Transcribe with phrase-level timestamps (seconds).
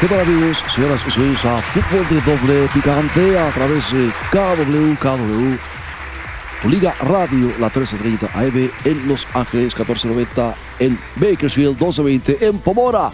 [0.00, 4.94] ¿Qué tal amigos, señoras y señores, a Fútbol de Doble Picante a través de KW,
[4.94, 13.10] KW, Liga Radio, la 1330 AM en Los Ángeles, 1490 en Bakersfield, 1220 en Pomora.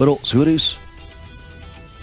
[0.00, 0.78] Pero, señores,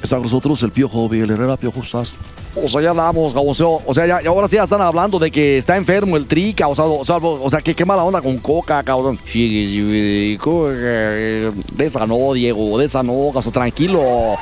[0.04, 1.58] está con nosotros el Piojo Miguel Herrera.
[1.58, 2.14] Piojo, ¿estás?
[2.56, 5.32] O sea, ya andamos, o sea, o sea ya, ahora sí ya están hablando de
[5.32, 8.22] que está enfermo el trica, o sea, o sea, o sea que qué mala onda
[8.22, 9.18] con coca, cabrón.
[9.32, 14.36] Sí, coca, De esa no, Diego, de esa no, caso, tranquilo.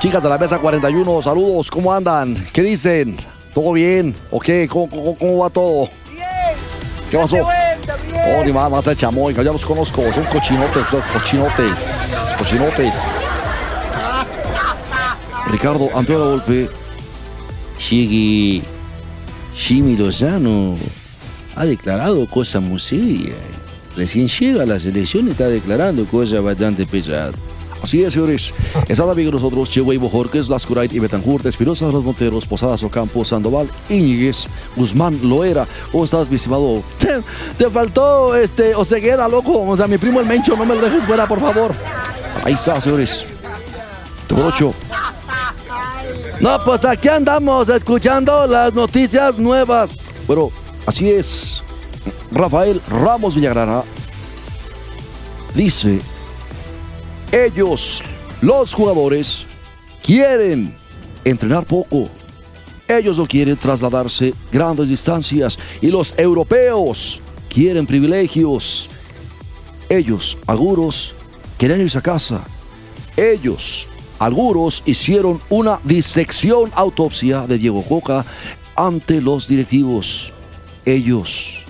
[0.00, 2.36] Chicas de la mesa 41, saludos, ¿cómo andan?
[2.52, 3.16] ¿Qué dicen?
[3.54, 4.14] ¿Todo bien?
[4.30, 4.68] ¿O qué?
[4.68, 5.88] ¿Cómo, cómo, cómo va todo?
[6.10, 6.26] Bien.
[7.10, 7.36] ¿Qué pasó?
[7.36, 8.36] Bien.
[8.36, 13.28] Oh, ni más, más el chamoy, ya los conozco, son cochinotes, son cochinotes, cochinotes.
[15.50, 16.68] Ricardo Antonio Golpe.
[17.78, 18.62] Sigue
[19.54, 20.76] Jimmy Lozano
[21.56, 23.36] ha declarado cosas muy serias.
[23.96, 27.34] Recién llega a la selección y está declarando cosas bastante pesadas.
[27.82, 28.52] Así es, señores.
[28.88, 33.68] Está también con nosotros Chehuey Bojorquez, Lascurait y Betancourt, Espinosa Los Monteros, Posadas Ocampo, Sandoval,
[33.88, 35.66] Íñiguez, Guzmán, Loera.
[35.92, 36.82] ¿Cómo estás, mi estimado?
[37.58, 39.62] Te, faltó, este, Osegueda, loco.
[39.62, 41.74] O sea, mi primo el Mencho, no me lo dejes fuera, por favor.
[42.44, 43.24] Ahí está, señores.
[44.28, 44.74] Por ocho.
[46.40, 49.90] No, pues aquí andamos escuchando las noticias nuevas.
[50.26, 50.50] Bueno,
[50.86, 51.62] así es.
[52.30, 53.82] Rafael Ramos Villagrana
[55.54, 56.00] dice,
[57.32, 58.02] ellos,
[58.42, 59.46] los jugadores,
[60.02, 60.76] quieren
[61.24, 62.08] entrenar poco.
[62.86, 68.88] Ellos no quieren trasladarse grandes distancias y los europeos quieren privilegios.
[69.88, 71.14] Ellos, algunos,
[71.58, 72.44] quieren irse a casa.
[73.16, 73.86] Ellos,
[74.18, 78.24] algunos hicieron una disección autopsia de Diego Coca
[78.74, 80.32] ante los directivos.
[80.84, 81.64] Ellos,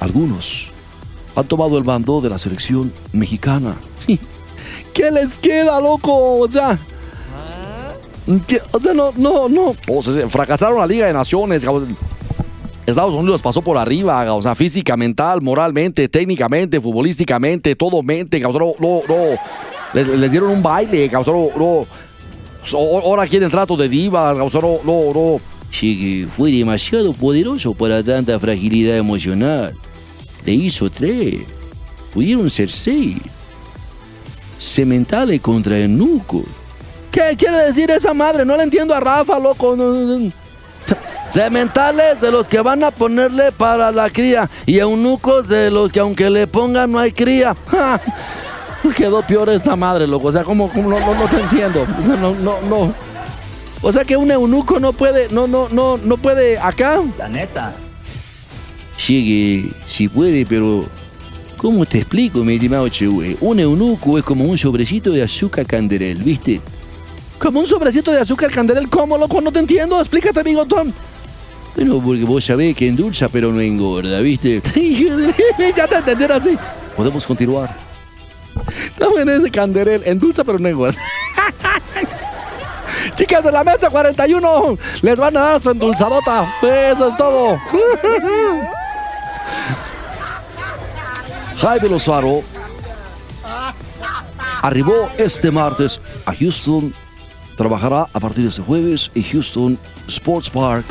[0.00, 0.68] algunos,
[1.34, 3.76] han tomado el mando de la selección mexicana.
[4.94, 6.38] ¿Qué les queda, loco?
[6.38, 6.78] O sea.
[8.72, 9.74] O sea, no, no, no.
[10.28, 11.64] Fracasaron la Liga de Naciones.
[12.86, 18.40] Estados Unidos pasó por arriba, o sea, física, mental, moralmente, técnicamente, futbolísticamente, todo mente.
[18.40, 19.38] No, no, no.
[19.92, 21.10] Les, dieron un baile.
[22.62, 24.78] So, Ahora quieren trato de divas, cabrón.
[24.84, 25.40] No, no.
[25.70, 29.74] Sigue fue demasiado poderoso para tanta fragilidad emocional.
[30.44, 31.40] Le hizo tres.
[32.12, 33.18] Pudieron ser seis.
[34.58, 36.44] Cementales contra Enuco.
[37.10, 38.44] ¿Qué quiere decir esa madre?
[38.44, 39.76] No le entiendo a Rafa, loco.
[41.26, 46.00] Sementales de los que van a ponerle para la cría y eunucos de los que
[46.00, 47.56] aunque le pongan no hay cría.
[48.96, 50.28] Quedó peor esta madre, loco.
[50.28, 51.86] O sea, ¿cómo, cómo no, no, no te entiendo?
[51.98, 52.94] O sea, no, no, no.
[53.82, 57.00] O sea que un eunuco no puede, no, no, no, no puede acá.
[57.18, 57.74] La neta.
[58.96, 60.86] Sigue, si puede, pero.
[61.56, 63.38] ¿Cómo te explico, mi estimado Chehue?
[63.40, 66.60] Un eunuco es como un sobrecito de azúcar canderel, ¿viste?
[67.38, 69.40] Como un sobrecito de azúcar candelel, ¿cómo, loco?
[69.40, 69.98] No te entiendo.
[69.98, 70.92] Explícate, amigo Tom.
[71.74, 74.60] Bueno, porque vos sabés que endulza pero no engorda, ¿viste?
[75.76, 76.56] ya te entendieron así.
[76.94, 77.85] Podemos continuar.
[78.86, 80.98] Estamos en ese canderel, endulza pero no engorda.
[83.16, 86.52] Chicas de la mesa 41, les van a dar su endulzadota.
[86.62, 87.58] Eso es todo.
[91.58, 92.42] Jaime Lozano
[94.62, 96.92] arribó este martes a Houston.
[97.56, 100.84] Trabajará a partir de este jueves en Houston Sports Park.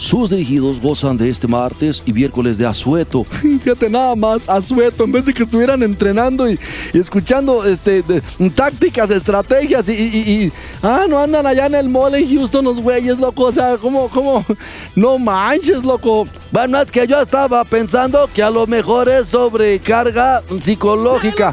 [0.00, 3.22] Sus dirigidos gozan de este martes y miércoles de asueto.
[3.62, 6.58] Fíjate nada más, Azueto, en vez de que estuvieran entrenando y,
[6.94, 8.22] y escuchando este, de-
[8.54, 10.52] tácticas, estrategias y, y- y-
[10.82, 13.44] Ah, no andan allá en el mall en Houston los güeyes, loco.
[13.44, 14.42] O sea, ¿cómo, cómo?
[14.96, 16.26] No manches, loco.
[16.50, 21.52] Bueno, es que yo estaba pensando que a lo mejor es sobrecarga psicológica.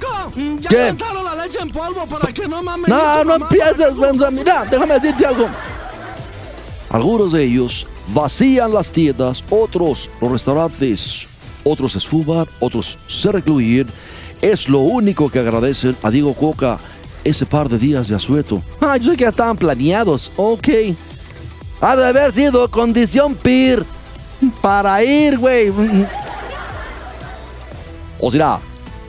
[0.62, 0.96] Ya ¿Qué?
[1.22, 2.88] la leche en polvo para que no mames.
[2.88, 5.48] No, no empieces, sea, Mira, déjame decirte algo.
[6.90, 11.28] Algunos de ellos vacían las tiendas, otros los restaurantes,
[11.64, 13.88] otros se esfuman, otros se recluyen.
[14.42, 16.80] Es lo único que agradecen a Diego Coca
[17.24, 18.62] ese par de días de asueto.
[18.80, 20.32] Ah, yo sé que ya estaban planeados.
[20.38, 20.68] Ok.
[21.82, 23.86] Ha de haber sido condición PIR.
[24.62, 25.72] Para ir, güey.
[28.20, 28.60] O sea,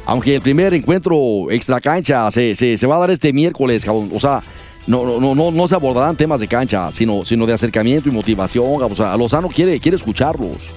[0.07, 4.11] aunque el primer encuentro extra cancha se, se, se va a dar este miércoles, cabrón,
[4.15, 4.43] o sea,
[4.89, 8.83] no, no, no, no, se abordarán temas de cancha, sino, sino de acercamiento y motivación.
[8.83, 10.75] O sea, Lozano quiere, quiere escucharlos.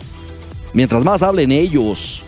[0.73, 2.21] Mientras más hablen ellos,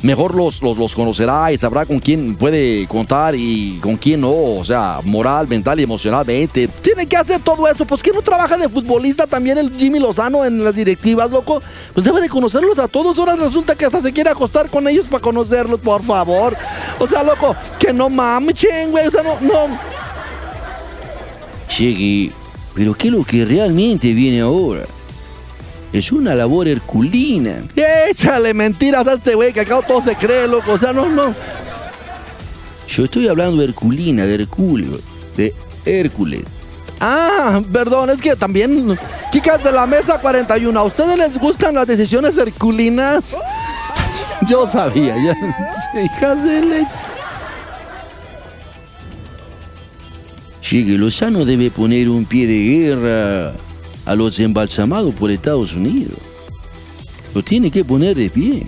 [0.00, 4.32] mejor los, los, los conocerá y sabrá con quién puede contar y con quién no.
[4.32, 6.68] O sea, moral, mental y emocionalmente.
[6.68, 7.84] Tiene que hacer todo eso.
[7.84, 11.60] Pues que no trabaja de futbolista también el Jimmy Lozano en las directivas, loco.
[11.92, 13.18] Pues debe de conocerlos a todos.
[13.18, 16.56] Ahora resulta que hasta se quiere acostar con ellos para conocerlos, por favor.
[16.98, 19.06] O sea, loco, que no mames, güey.
[19.06, 19.93] O sea, no, no.
[21.78, 22.30] Llegue,
[22.74, 24.84] pero ¿qué es lo que realmente viene ahora?
[25.92, 27.64] Es una labor herculina.
[28.08, 30.72] Échale mentiras a este güey que acá todo se cree, loco.
[30.72, 31.34] O sea, no, no.
[32.88, 34.98] Yo estoy hablando de herculina, de Herculeo,
[35.36, 35.54] de
[35.84, 36.42] Hércules.
[37.00, 38.96] Ah, perdón, es que también,
[39.30, 43.36] chicas de la mesa 41, ¿a ustedes les gustan las decisiones herculinas?
[44.48, 45.36] Yo sabía, ya.
[46.02, 46.86] Hijas de
[50.74, 53.54] Llegue, Lozano debe poner un pie de guerra
[54.06, 56.18] a los embalsamados por Estados Unidos.
[57.32, 58.66] Lo tiene que poner de pie.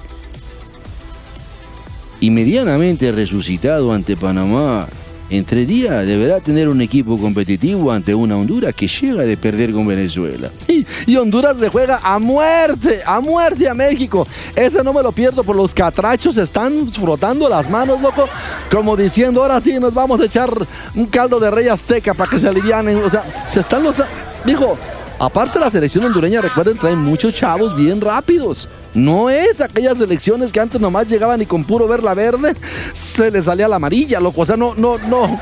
[2.20, 4.87] Y medianamente resucitado ante Panamá,
[5.29, 9.85] entre días deberá tener un equipo competitivo ante una Honduras que llega de perder con
[9.85, 10.52] Venezuela.
[10.69, 14.25] Y, y Honduras le juega a muerte, a muerte a México.
[14.55, 18.29] Ese no me lo pierdo por los catrachos están frotando las manos, loco,
[18.71, 20.51] como diciendo, ahora sí nos vamos a echar
[20.95, 23.03] un caldo de rey azteca para que se alivianen.
[23.03, 23.97] O sea, se están los...
[24.45, 24.77] Dijo,
[25.19, 28.69] aparte la selección hondureña, recuerden, trae muchos chavos bien rápidos.
[28.95, 32.55] No es aquellas elecciones que antes nomás llegaban y con puro ver la verde
[32.93, 34.43] se le salía la amarilla, loco.
[34.43, 35.41] O sea, no, no, no.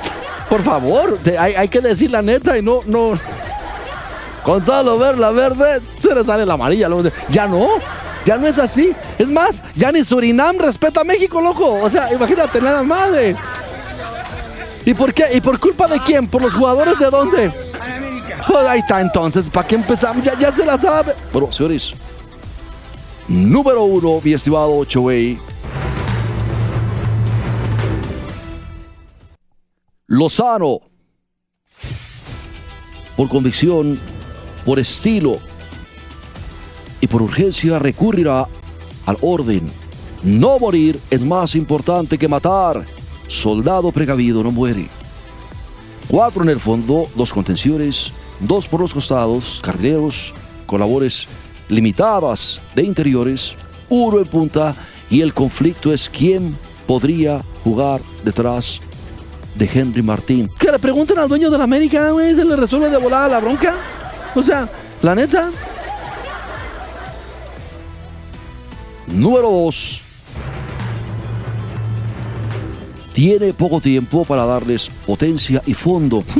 [0.48, 3.18] Por favor, hay que decir la neta y no, no.
[4.42, 7.08] Con solo ver la verde se le sale la amarilla, loco.
[7.30, 7.68] Ya no.
[8.24, 8.92] Ya no es así.
[9.18, 11.80] Es más, ya ni Surinam respeta a México, loco.
[11.82, 13.10] O sea, imagínate nada más.
[14.84, 15.26] ¿Y por qué?
[15.34, 16.26] ¿Y por culpa de quién?
[16.28, 17.52] ¿Por los jugadores de dónde?
[18.46, 20.22] Pues ahí está entonces, ¿para qué empezamos?
[20.22, 21.14] Ya, se la sabe.
[21.32, 21.94] Bueno, señores,
[23.26, 24.84] número uno, mi estimado.
[30.06, 30.80] Lozano,
[33.16, 33.98] por convicción,
[34.66, 35.38] por estilo
[37.04, 38.46] y por urgencia recurrirá
[39.04, 39.70] al orden.
[40.22, 42.82] No morir es más importante que matar.
[43.26, 44.88] Soldado precavido no muere.
[46.08, 48.10] Cuatro en el fondo, dos contenciones,
[48.40, 50.32] dos por los costados, carrileros,
[50.64, 51.28] con labores
[51.68, 53.54] limitadas de interiores,
[53.90, 54.74] uno en punta
[55.10, 56.56] y el conflicto es quién
[56.86, 58.80] podría jugar detrás
[59.56, 60.50] de Henry Martín.
[60.58, 63.40] Que le pregunten al dueño de la América, güey, se le resuelve de volada la
[63.40, 63.74] bronca.
[64.34, 64.70] O sea,
[65.02, 65.50] la neta.
[69.14, 70.02] Número 2.
[73.12, 76.24] Tiene poco tiempo para darles potencia y fondo.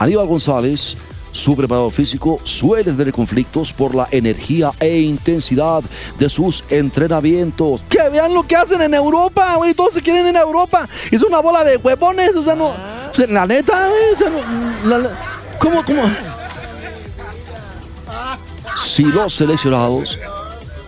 [0.00, 0.96] Aníbal González,
[1.30, 5.82] su preparador físico, suele tener conflictos por la energía e intensidad
[6.18, 7.84] de sus entrenamientos.
[7.88, 9.74] Que vean lo que hacen en Europa, güey.
[9.74, 10.88] Todos se quieren en Europa.
[11.12, 12.34] Es una bola de huevones.
[12.34, 12.72] O sea, no.
[13.12, 14.12] sea, la neta, güey.
[14.12, 14.98] O sea, no.
[14.98, 15.16] la-
[15.60, 16.02] ¿Cómo, cómo?
[18.88, 20.18] Si los seleccionados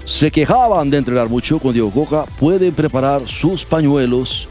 [0.07, 4.49] se quejaban de entrenar mucho con Diego Coca, pueden preparar sus pañuelos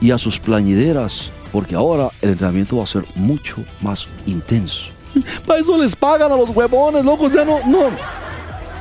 [0.00, 4.86] y a sus plañideras, porque ahora el entrenamiento va a ser mucho más intenso.
[5.46, 7.26] Para eso les pagan a los huevones, loco.
[7.26, 7.84] O sea, no, no.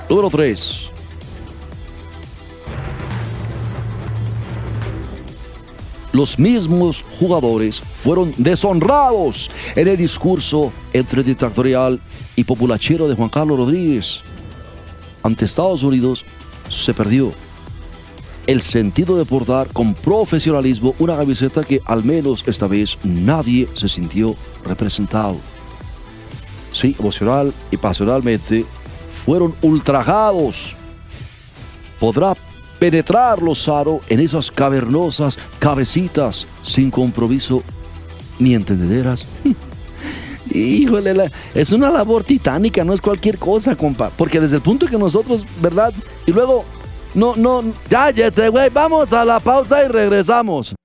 [0.10, 0.83] Número 3.
[6.14, 12.00] Los mismos jugadores fueron deshonrados en el discurso entre dictatorial
[12.36, 14.22] y populachero de Juan Carlos Rodríguez.
[15.24, 16.24] Ante Estados Unidos
[16.70, 17.34] se perdió
[18.46, 23.90] el sentido de portar con profesionalismo una camiseta que al menos esta vez nadie se
[23.90, 25.38] sintió representado.
[26.72, 28.66] Sí, emocional y pasionalmente
[29.26, 30.76] fueron ultrajados.
[32.00, 32.36] Podrá
[32.84, 37.64] penetrar Lozano en esas cavernosas cabecitas sin compromiso
[38.40, 39.26] ni entendederas.
[40.54, 44.12] Híjole, es una labor titánica, no es cualquier cosa, compa.
[44.18, 45.94] Porque desde el punto que nosotros, ¿verdad?
[46.26, 46.66] Y luego,
[47.16, 50.76] no, no, ya, ya, este, güey, vamos a la pausa y regresamos.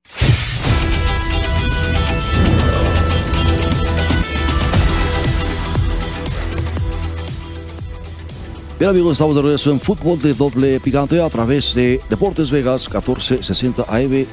[8.78, 12.88] Bien amigos, estamos de regreso en fútbol de doble picante a través de Deportes Vegas
[12.88, 14.24] 1460 AM.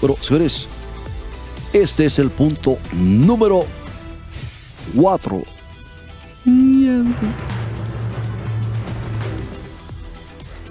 [0.00, 0.66] Bueno, señores,
[1.74, 3.66] este es el punto número
[4.96, 5.42] 4.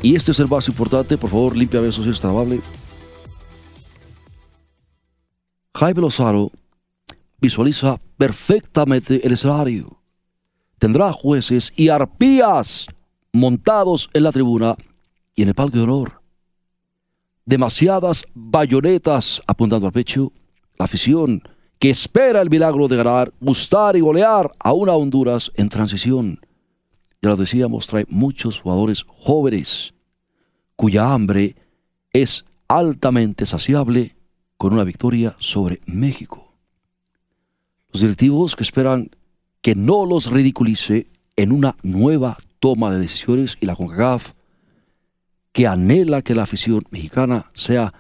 [0.02, 2.60] Y este es el más importante, por favor, limpia eso si es tan amable.
[5.76, 6.50] Jaime Lozano
[7.40, 10.02] visualiza perfectamente el escenario.
[10.80, 12.88] Tendrá jueces y arpías
[13.34, 14.76] montados en la tribuna
[15.36, 16.22] y en el palco de honor.
[17.46, 20.32] Demasiadas bayonetas apuntando al pecho.
[20.78, 21.42] La afición
[21.80, 26.40] que espera el milagro de ganar, gustar y golear a una Honduras en transición.
[27.22, 29.94] Ya lo decíamos, trae muchos jugadores jóvenes
[30.76, 31.56] cuya hambre
[32.14, 34.16] es altamente saciable
[34.58, 36.54] con una victoria sobre México.
[37.92, 39.10] Los directivos que esperan
[39.62, 44.34] que no los ridiculice en una nueva toma de decisiones y la CONCACAF
[45.52, 47.94] que anhela que la afición mexicana sea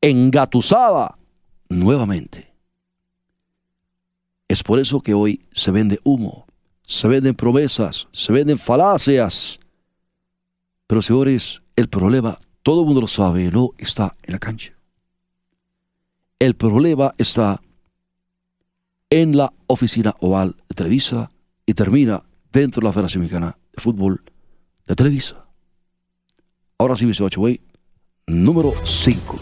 [0.00, 1.18] engatusada
[1.68, 2.52] nuevamente.
[4.48, 6.46] Es por eso que hoy se vende humo,
[6.84, 9.60] se venden promesas, se venden falacias.
[10.88, 14.72] Pero señores, el problema, todo el mundo lo sabe, no está en la cancha.
[16.40, 17.60] El problema está
[19.10, 21.30] en la oficina oval de Televisa
[21.66, 24.22] y termina dentro de la Federación Mexicana de Fútbol
[24.86, 25.36] de Televisa.
[26.78, 27.60] Ahora sí, Vice Way,
[28.26, 29.38] número 5.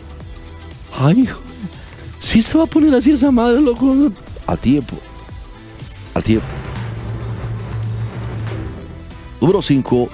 [0.99, 1.41] Ay, hijo.
[2.19, 3.95] Sí se va a poner así esa madre, loco.
[4.47, 4.97] Al tiempo.
[6.15, 6.47] Al tiempo.
[9.41, 10.09] Número 5.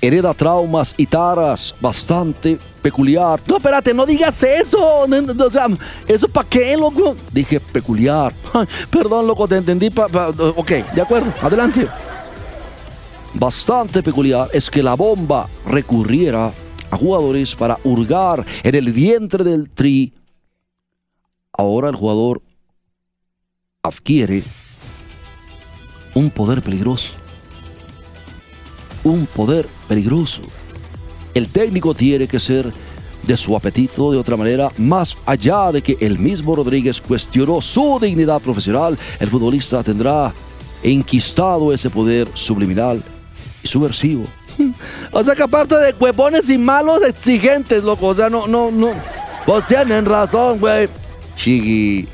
[0.00, 3.42] Hereda traumas y taras bastante peculiar.
[3.46, 4.78] No, espérate, no digas eso.
[5.02, 5.66] O sea,
[6.06, 7.16] ¿eso para qué, loco?
[7.32, 8.32] Dije peculiar.
[8.54, 9.90] Ay, perdón, loco, te entendí.
[9.90, 11.86] Pa, pa- ok, de acuerdo, adelante.
[13.34, 16.52] Bastante peculiar es que la bomba recurriera
[16.90, 20.12] a jugadores para hurgar en el vientre del tri.
[21.52, 22.42] Ahora el jugador
[23.82, 24.42] adquiere
[26.14, 27.12] un poder peligroso.
[29.04, 30.42] Un poder peligroso.
[31.34, 32.72] El técnico tiene que ser
[33.22, 37.98] de su apetito de otra manera, más allá de que el mismo Rodríguez cuestionó su
[38.00, 40.32] dignidad profesional, el futbolista tendrá
[40.82, 43.02] enquistado ese poder subliminal
[43.62, 44.26] y subversivo.
[45.12, 48.06] O sea que aparte de huevones y malos exigentes, loco.
[48.08, 48.90] O sea, no, no, no.
[49.46, 50.88] Pues tienen razón, güey.
[51.36, 52.06] Chigui,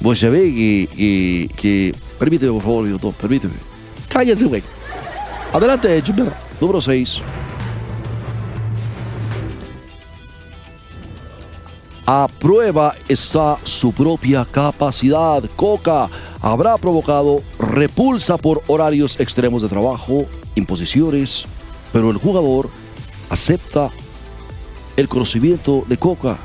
[0.00, 3.54] vos sabés que, que, que- Permíteme, por favor, doctor, permíteme.
[4.08, 4.62] Cállese, güey.
[5.52, 6.32] Adelante, chupera.
[6.60, 7.20] Número 6.
[12.06, 15.42] A prueba está su propia capacidad.
[15.56, 16.08] Coca
[16.40, 21.46] habrá provocado repulsa por horarios extremos de trabajo, imposiciones,
[21.92, 22.70] pero el jugador
[23.30, 23.90] acepta
[24.96, 26.38] el conocimiento de Coca.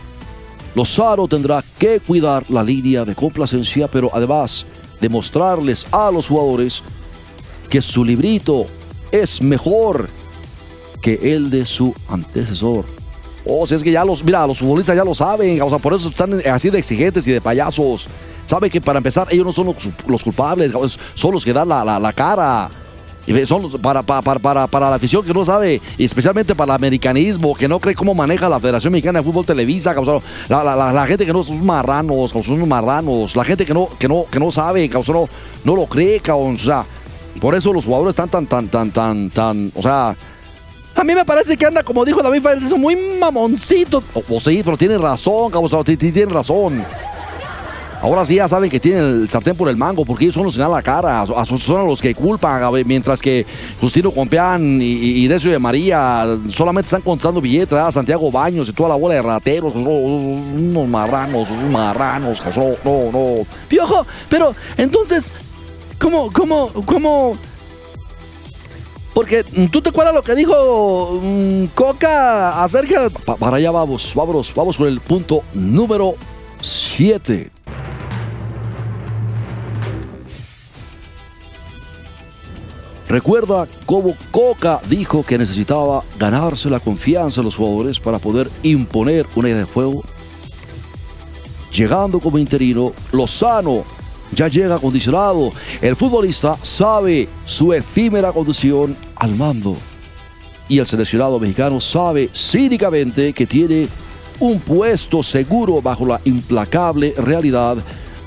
[0.76, 4.66] Lozano tendrá que cuidar la línea de complacencia, pero además
[5.00, 6.82] demostrarles a los jugadores
[7.70, 8.66] que su librito
[9.12, 10.10] es mejor
[11.02, 13.03] que el de su antecesor.
[13.46, 15.94] O sea, es que ya los, mira, los futbolistas ya lo saben, o sea, por
[15.94, 18.08] eso están así de exigentes y de payasos.
[18.46, 19.76] Saben que para empezar, ellos no son
[20.08, 20.74] los, culpables,
[21.14, 22.70] son los que dan la, la- cara.
[23.26, 26.76] Y son para, para, para, para, la afición que no sabe, y especialmente para el
[26.76, 30.22] americanismo, que no cree cómo maneja la Federación Mexicana de Fútbol Televisa, cabrón.
[30.50, 34.26] la, la, gente que no son marranos, son marranos, la gente que no, que no,
[34.30, 35.30] que no sabe, cabrón,
[35.64, 36.86] no, no lo cree, o sea,
[37.40, 40.18] por eso los jugadores están tan, tan, tan, tan, tan, o sea,
[40.96, 44.04] A mí me parece que anda, como dijo David Faitelson, muy mamoncito.
[44.14, 46.84] o, o sí, pero tienen razón, cabrón, o sea, ti- ti- tienen razón.
[48.02, 50.56] Ahora sí ya saben que tienen el sartén por el mango, porque ellos son los
[50.56, 53.46] que dan la cara, a- a- son los que culpan, mientras que
[53.80, 54.86] Justino Compeán y,
[55.24, 57.92] y, Decio de María solamente están contando billetes, ¿verdad?
[57.92, 63.46] Santiago Baños y toda la bola de rateros, unos marranos, unos marranos, cabrón, no, no.
[63.70, 65.32] Piojo, pero entonces,
[65.98, 67.38] ¿cómo, cómo, cómo?
[69.14, 74.54] Porque mm, tú te acuerdas lo que dijo mm, Coca acerca para allá vamos, vámonos,
[74.56, 76.16] vamos con el punto número
[76.62, 77.52] 7.
[83.08, 89.28] Recuerda cómo Coca dijo que necesitaba ganarse la confianza de los jugadores para poder imponer
[89.36, 90.04] una idea de juego.
[91.72, 93.84] Llegando como interino, Lozano
[94.36, 95.52] ya llega acondicionado.
[95.82, 99.78] El futbolista sabe su efímera condición al mando.
[100.68, 103.88] Y el seleccionado mexicano sabe cínicamente que tiene
[104.40, 107.78] un puesto seguro bajo la implacable realidad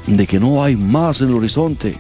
[0.06, 1.98] de que no hay más en el horizonte.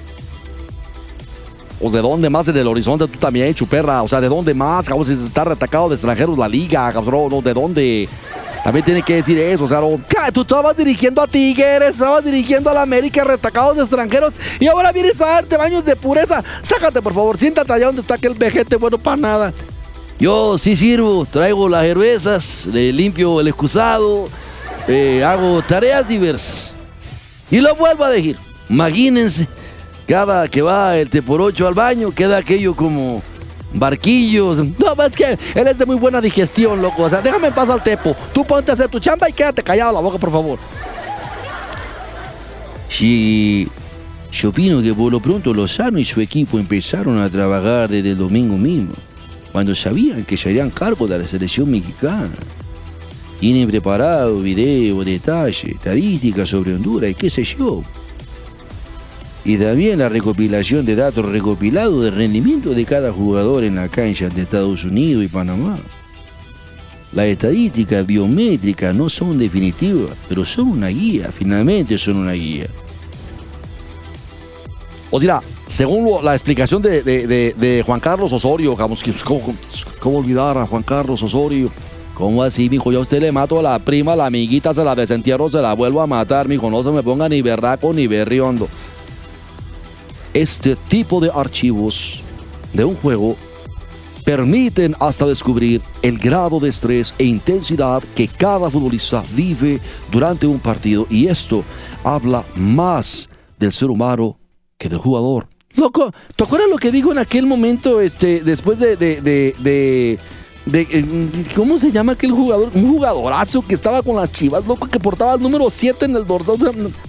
[1.80, 4.02] ¿O de dónde más en el horizonte tú también, chuperra?
[4.02, 4.88] O sea, ¿de dónde más?
[4.88, 7.42] Cabrón, si se está retacado de extranjeros la liga, cabrón.
[7.44, 8.08] ¿De dónde?
[8.66, 9.80] También tiene que decir eso, o sea.
[10.08, 14.66] Ca- Tú estabas dirigiendo a Tigres, estabas dirigiendo a la América retacados de extranjeros y
[14.66, 16.42] ahora vienes a darte baños de pureza.
[16.62, 19.52] Sácate, por favor, siéntate allá donde está aquel vejete bueno para nada.
[20.18, 24.28] Yo sí sirvo, traigo las cervezas, le limpio el excusado,
[24.88, 26.74] eh, hago tareas diversas.
[27.52, 28.36] Y lo vuelvo a decir.
[28.68, 29.46] Imagínense,
[30.08, 33.22] cada que va el te por ocho al baño, queda aquello como
[33.72, 34.58] barquillos.
[34.78, 37.04] No, es que él es de muy buena digestión, loco.
[37.04, 38.16] O sea, déjame pasar al tepo.
[38.32, 40.58] Tú ponte a hacer tu chamba y quédate callado la boca, por favor.
[42.88, 43.68] Sí,
[44.32, 48.18] yo opino que por lo pronto Lozano y su equipo empezaron a trabajar desde el
[48.18, 48.94] domingo mismo,
[49.52, 52.34] cuando sabían que se harían cargo de la selección mexicana.
[53.40, 57.82] Tienen preparado videos, detalles, estadísticas sobre Honduras y qué sé yo.
[59.46, 64.28] Y también la recopilación de datos recopilados de rendimiento de cada jugador en la cancha
[64.28, 65.78] de Estados Unidos y Panamá.
[67.12, 72.66] Las estadísticas biométricas no son definitivas, pero son una guía, finalmente son una guía.
[75.12, 78.96] O sea, según la explicación de, Juan Carlos Osorio, ¿cómo,
[80.00, 81.70] cómo- olvidar a Juan Carlos Osorio?
[82.14, 82.90] ¿Cómo así, mijo?
[82.90, 85.72] Yo a usted le mato a la prima, la amiguita, se la desentierro, se la
[85.74, 86.68] vuelvo a matar, mijo.
[86.68, 88.68] No se me ponga ni berraco ni berriondo.
[90.36, 92.20] Este tipo de archivos
[92.74, 93.36] de un juego
[94.22, 99.80] permiten hasta descubrir el grado de estrés e intensidad que cada futbolista vive
[100.12, 101.64] durante un partido y esto
[102.04, 104.38] habla más del ser humano
[104.76, 105.48] que del jugador.
[105.74, 110.18] Loco, ¿te acuerdas lo que dijo en aquel momento, este, después de, de, de, de-
[110.72, 111.04] eh,
[111.54, 112.70] ¿cómo se llama aquel jugador?
[112.74, 116.26] Un jugadorazo que estaba con las chivas, loco, que portaba el número 7 en el
[116.26, 116.58] dorsal.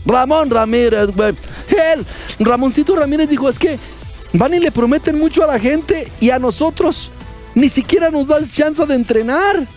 [0.06, 1.34] Ramón Ramírez, güey.
[1.70, 2.06] Él,
[2.40, 3.80] Ramoncito Ramírez dijo, es que
[4.34, 7.12] van y le prometen mucho a la gente y a nosotros
[7.56, 9.68] ni siquiera nos dan chance de entrenar.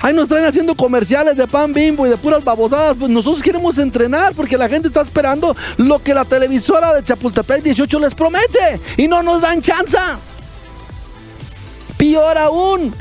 [0.00, 2.94] Ahí nos traen haciendo comerciales de pan bimbo y de puras babosadas.
[2.96, 7.62] Pues nosotros queremos entrenar porque la gente está esperando lo que la televisora de Chapultepec
[7.62, 9.98] 18 les promete y no nos dan chance.
[11.96, 12.94] Peor aún,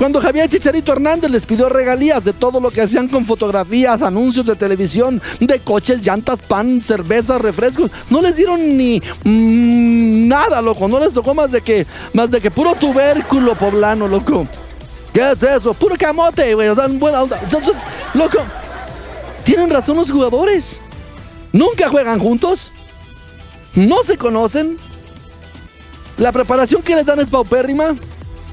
[0.00, 4.46] cuando Javier Chicharito Hernández les pidió regalías de todo lo que hacían con fotografías, anuncios
[4.46, 10.88] de televisión, de coches, llantas, pan, cervezas, refrescos, no les dieron ni mm, nada, loco.
[10.88, 14.46] No les tocó más de que, más de que puro tubérculo poblano, loco.
[15.12, 15.74] ¿Qué es eso?
[15.74, 16.68] Puro camote, güey.
[16.68, 17.38] O sea, buena onda.
[17.42, 17.76] Entonces,
[18.14, 18.38] loco,
[19.44, 20.80] tienen razón los jugadores.
[21.52, 22.72] Nunca juegan juntos.
[23.74, 24.78] No se conocen.
[26.16, 27.96] La preparación que les dan es paupérrima.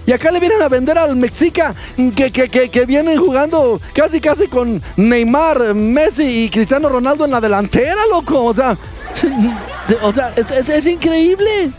[0.08, 1.76] Y acá le vienen a vender al Mexica
[2.16, 7.32] que, que, que, que vienen jugando casi casi con Neymar, Messi y Cristiano Ronaldo en
[7.32, 8.46] la delantera, loco.
[8.46, 8.78] O sea,
[10.02, 11.72] o sea, es, es- increíble.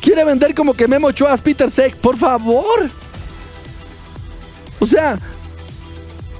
[0.00, 2.88] Quiere vender como que Memo Ochoa es Peter Sek, por favor.
[4.78, 5.18] O sea,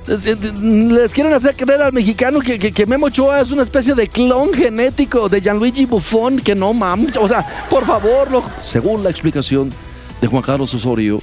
[0.08, 3.64] es- es- les quieren hacer creer al mexicano que, que, que Memo Ochoa es una
[3.64, 7.18] especie de clon genético de Gianluigi Buffon, que no mames.
[7.18, 8.50] O sea, por favor, loco.
[8.62, 9.70] Según la explicación
[10.26, 11.20] Juan Carlos Osorio,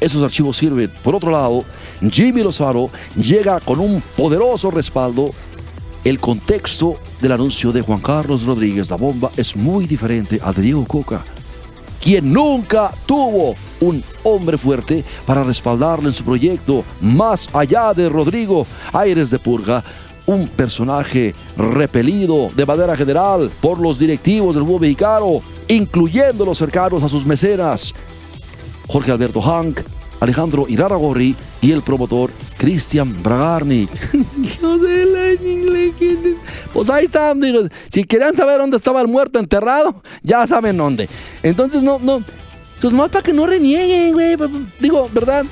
[0.00, 0.92] esos archivos sirven.
[1.02, 1.64] Por otro lado,
[2.10, 5.30] Jimmy Lozano llega con un poderoso respaldo.
[6.04, 10.62] El contexto del anuncio de Juan Carlos Rodríguez, la bomba, es muy diferente al de
[10.62, 11.24] Diego Coca,
[12.00, 18.66] quien nunca tuvo un hombre fuerte para respaldarle en su proyecto, más allá de Rodrigo
[18.92, 19.82] Aires de Purga,
[20.26, 27.02] un personaje repelido de manera general por los directivos del fútbol mexicano, incluyendo los cercanos
[27.02, 27.92] a sus mecenas,
[28.88, 29.80] Jorge Alberto Hank,
[30.20, 33.88] Alejandro Iraragorri y el promotor Cristian Bragarni.
[36.72, 41.08] Pues ahí está, digo, si querían saber dónde estaba el muerto enterrado, ya saben dónde.
[41.42, 42.22] Entonces, no, no,
[42.80, 44.36] pues más para que no renieguen, güey.
[44.78, 45.46] Digo, ¿verdad?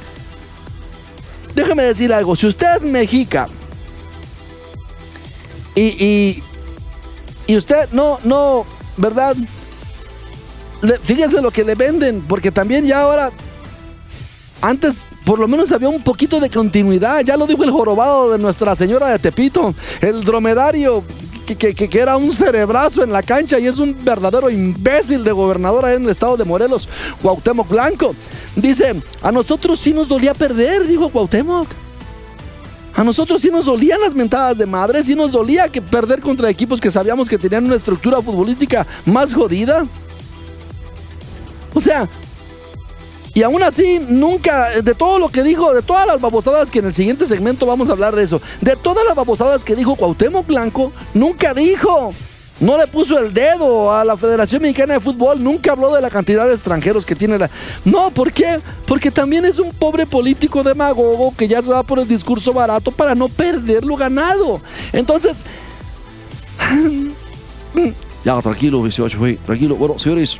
[1.55, 3.49] Déjame decir algo, si usted es mexica
[5.75, 6.43] y,
[7.47, 8.67] y usted no, no,
[8.97, 9.37] ¿verdad?
[11.03, 13.31] Fíjese lo que le venden, porque también ya ahora
[14.61, 17.21] antes por lo menos había un poquito de continuidad.
[17.25, 19.75] Ya lo dijo el jorobado de Nuestra Señora de Tepito.
[20.01, 21.03] El dromedario
[21.47, 25.33] que, que- que- era un cerebrazo en la cancha y es un verdadero imbécil de
[25.33, 26.89] gobernador en el estado de Morelos,
[27.23, 28.15] Cuauhtémoc Blanco.
[28.57, 31.69] Dice, a nosotros sí nos dolía perder, dijo Cuauhtémoc.
[32.97, 36.49] A nosotros sí nos dolían las mentadas de madre, sí nos dolía que perder contra
[36.49, 39.85] equipos que sabíamos que tenían una estructura futbolística más jodida.
[41.75, 42.09] O sea,
[43.35, 46.87] y aún así, nunca, de todo lo que dijo, de todas las babosadas que en
[46.87, 50.47] el siguiente segmento vamos a hablar de eso, de todas las babosadas que dijo Cuauhtémoc
[50.47, 52.15] Blanco, nunca dijo,
[52.61, 56.11] no le puso el dedo a la Federación Mexicana de Fútbol, nunca habló de la
[56.11, 57.51] cantidad de extranjeros que tiene la...
[57.85, 58.61] No, ¿por qué?
[58.87, 62.93] Porque también es un pobre político demagogo que ya se va por el discurso barato
[62.93, 64.61] para no perder lo ganado.
[64.93, 65.43] Entonces,
[68.25, 69.77] Ya, tranquilo, 18, güey, tranquilo.
[69.77, 70.39] Bueno, señores,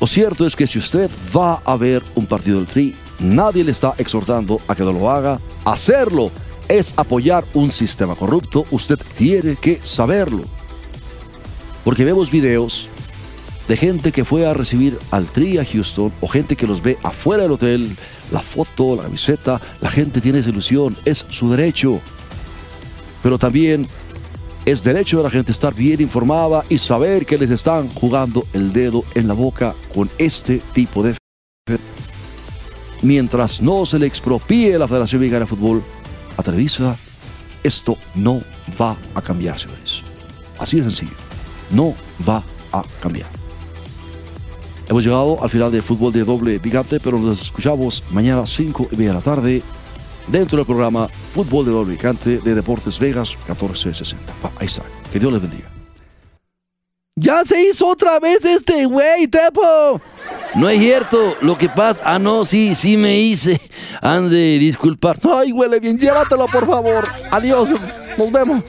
[0.00, 3.72] Lo cierto es que si usted va a ver un partido del Tri, nadie le
[3.72, 5.38] está exhortando a que no lo haga.
[5.66, 6.30] Hacerlo
[6.68, 8.64] es apoyar un sistema corrupto.
[8.70, 10.44] Usted tiene que saberlo.
[11.84, 12.88] Porque vemos videos
[13.68, 16.96] de gente que fue a recibir al Tri a Houston o gente que los ve
[17.02, 17.94] afuera del hotel,
[18.32, 22.00] la foto, la camiseta, la gente tiene esa ilusión, es su derecho.
[23.22, 23.86] Pero también
[24.64, 28.72] es derecho de la gente estar bien informada y saber que les están jugando el
[28.72, 31.16] dedo en la boca con este tipo de...
[33.02, 35.82] Mientras no se le expropie la Federación Mexicana de Fútbol
[36.36, 36.96] a Televisa,
[37.62, 38.42] esto no
[38.80, 40.02] va a cambiar, señores.
[40.58, 41.16] Así de sencillo.
[41.70, 41.94] No
[42.28, 42.42] va
[42.72, 43.28] a cambiar.
[44.88, 48.88] Hemos llegado al final del fútbol de doble picante, pero nos escuchamos mañana a 5
[48.90, 49.62] y media de la tarde
[50.28, 54.32] dentro del programa Fútbol de doble picante de Deportes Vegas 1460.
[54.44, 54.82] Va, ahí está.
[55.12, 55.70] Que Dios les bendiga.
[57.16, 60.00] Ya se hizo otra vez este güey, Tepo.
[60.54, 62.02] No es cierto, lo que pasa.
[62.04, 63.60] Ah, no, sí, sí me hice.
[64.00, 65.18] Han de disculpar.
[65.30, 67.04] Ay, huele bien, llévatelo por favor.
[67.30, 67.68] Adiós,
[68.16, 68.64] nos vemos.